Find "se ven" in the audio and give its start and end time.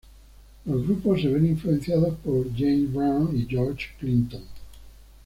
1.21-1.45